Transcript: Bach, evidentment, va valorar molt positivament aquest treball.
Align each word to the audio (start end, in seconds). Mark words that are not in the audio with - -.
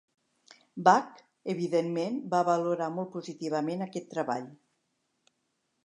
Bach, 0.87 1.19
evidentment, 1.53 2.17
va 2.33 2.41
valorar 2.49 2.89
molt 2.97 3.13
positivament 3.19 3.87
aquest 3.89 4.13
treball. 4.15 4.49